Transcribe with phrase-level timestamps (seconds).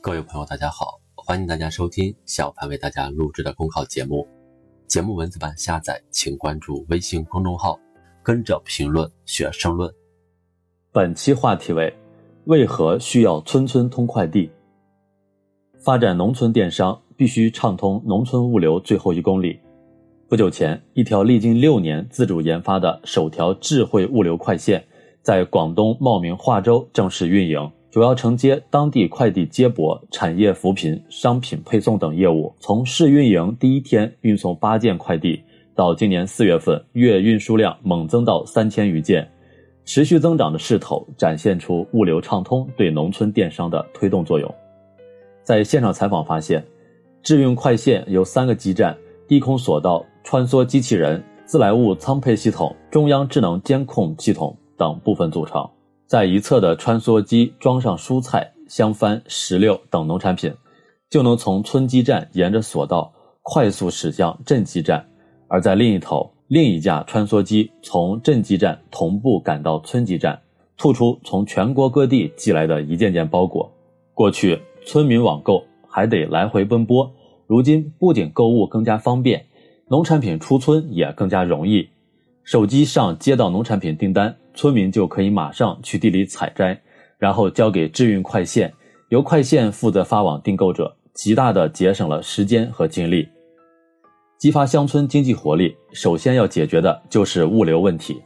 [0.00, 4.26] 各位朋友，大家好，欢迎大家收听小凡为大家录制的公考节目。
[4.86, 7.76] 节目文字版下载，请关注微信公众号，
[8.22, 9.92] 跟着评论学申论。
[10.92, 11.92] 本期话题为：
[12.44, 14.48] 为何需要村村通快递？
[15.78, 19.58] 发展农村电商必须畅通农村物流最后一公里。
[20.28, 24.86] 不久前，一条历经六年自主研发的首条智慧物流快线，
[25.22, 32.54] 在广东茂名化州正式运营，主要承接当地快递接驳、产业扶贫、商品配送等业务。
[32.60, 35.42] 从试运营第一天运送八件快递，
[35.74, 39.26] 到今年四月份月运输量猛增到三千余件，
[39.84, 44.54] 持续增长的势头展现出物流畅通对农村电商的推动作用。
[45.42, 46.64] 在现场采访发现，
[47.22, 48.96] 智运快线有三个基站、
[49.26, 50.04] 低空索道。
[50.24, 55.66] 穿梭机器人、自来物仓配系统、中央智能监控系统等部分组成。
[56.08, 60.54] 在一侧的穿梭机装上蔬菜、香番、石榴等农产品，
[61.10, 65.04] 就能从村基站沿着索道快速驶向镇基站；
[65.48, 70.40] 而在另一头，另一架穿梭机从镇基站同步赶到村基站，
[70.78, 73.70] 吐出从全国各地寄来的一件件包裹。
[74.14, 77.12] 过去村民网购还得来回奔波，
[77.46, 79.44] 如今不仅购物更加方便。
[79.90, 81.90] 农产品出村也更加容易，
[82.48, 86.80] 手机上接到农产品订单，村民就可以马上去地里采摘，
[87.18, 88.72] 然后交给智运快线，
[89.10, 93.28] 由快线负责发往订购者，极大的节省了时间和精力。
[94.38, 98.18] 激发乡村经济活力，首先要解决的就是物流问题。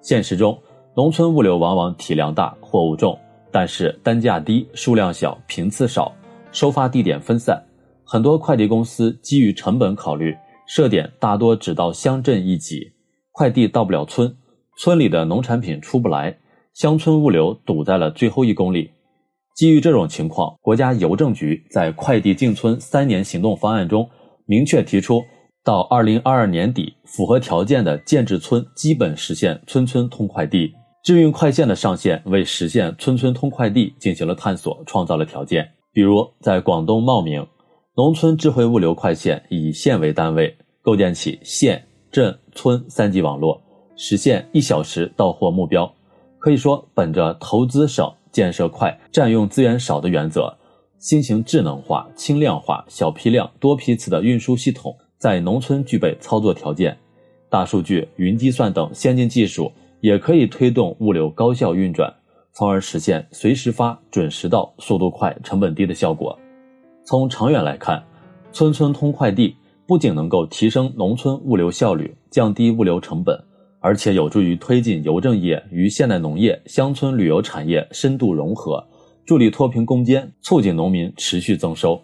[0.00, 0.56] 现实中，
[0.94, 3.18] 农村物流往往体量大、货物重，
[3.50, 6.14] 但是单价低、数量小、频次少，
[6.52, 7.60] 收发地点分散，
[8.04, 10.32] 很多快递公司基于成本考虑。
[10.64, 12.92] 设点大多只到乡镇一级，
[13.38, 14.36] 快递到不了村，
[14.78, 16.36] 村里的农产品出不来，
[16.74, 18.90] 乡村物流堵在了最后一公里。
[19.54, 24.10] 基于这种情况，国家邮政局在快递进村三年行动方案中
[24.44, 25.22] 明确提出，
[25.62, 30.72] 到二零二二年底，符合条件的建制村基本实现村村通快递。
[31.04, 35.64] 智运快线的上线为实现村村通快递进行了探索，创造了条件。
[35.92, 37.46] 比如在广东茂名。
[37.96, 43.60] 农村智慧物流快线以县为单位，构建起县、镇、村三级网络，
[43.96, 45.92] 实现一小时到货目标。
[46.38, 50.56] 可以说，本着投资省、建设快、占用资源少的原则，
[50.98, 56.96] 新型智能化、轻量化、小批量、多批次的运输系统在农村具备操作条件。
[57.50, 62.14] 大数据、云计算等先进技术也可以推动物流高效运转，
[62.52, 66.38] 从而实现随时发、准时到、速度快、成本低的效果。
[67.04, 68.04] 从长远来看，
[68.52, 69.56] 村村通快递
[69.88, 73.42] 不仅能够提升农村物流效率、降低物流成本，
[73.80, 78.86] 而且有助于推进邮政业与现代农业、乡村旅游产业深度融合，
[79.24, 81.98] 助力脱贫攻坚，促进农民持续增收。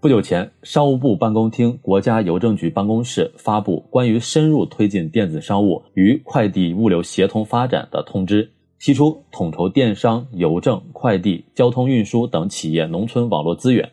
[0.00, 13.90] 不久前，商务部办公厅、国家邮政局办公室发布关于深入推进电子商务与快递物流协同发展的通知，提出统筹电商、邮政、快递、交通运输等企业农村网络资源。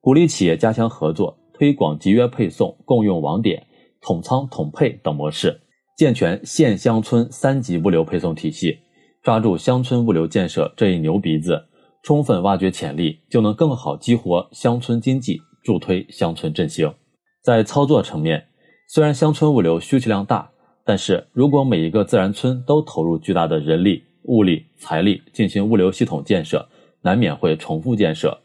[0.00, 3.66] 鼓励企业加强合作，推广集约配送、共用网点、
[4.00, 5.60] 统仓统配等模式，
[5.96, 8.78] 健全县乡村三级物流配送体系，
[9.24, 11.64] 抓住乡村物流建设这一牛鼻子，
[12.04, 16.94] 充分挖掘潜力，就能更好激活乡村经济，助推乡村振兴。
[17.42, 18.46] 在操作层面，
[18.86, 20.48] 虽然乡村物流需求量大，
[20.84, 26.68] 但是如果每一个自然村都投入巨大的人力、物力、财力进行物流系统建设，
[27.02, 28.38] 难免会重复建设。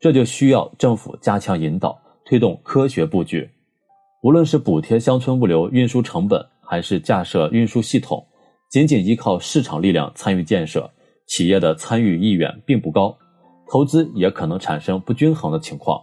[0.00, 3.48] 这就需要政府加强引导，推动科学布局。
[4.22, 8.26] 无论是补贴乡村物流运输成本，还是架设运输系统，
[8.68, 10.90] 仅仅依靠市场力量参与建设，
[11.26, 13.16] 企业的参与意愿并不高，
[13.70, 16.02] 投资也可能产生不均衡的情况。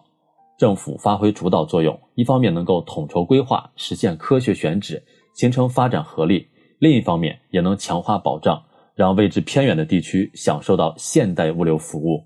[0.57, 5.03] 政府发挥主导作用，一方面能够统筹规划，实现科学选址，
[5.33, 6.47] 形成发展合力；
[6.79, 8.63] 另一方面也能强化保障，
[8.95, 12.23] 让位置偏远的地区享受到现代物流服务。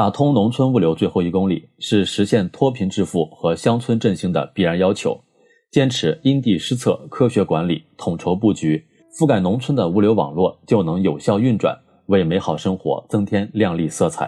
[0.00, 5.22] 打通农村物流最后一公里，是实现脱贫致富和乡村振兴的必然要求。
[5.70, 8.82] 坚持因地施策、科学管理、统筹布局，
[9.12, 14.26] 覆盖农村的物流网络就能有效运转，为美好生活增添亮丽色彩。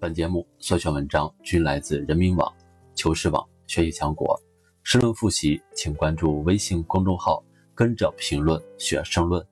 [0.00, 2.50] 本节目所选文章均来自人民网、
[2.94, 4.40] 求是网、学习强国。
[4.84, 7.44] 申论复习，请关注微信公众号
[7.76, 9.44] “跟着评论学申论”。